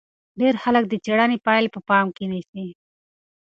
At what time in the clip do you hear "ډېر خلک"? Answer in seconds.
0.39-0.83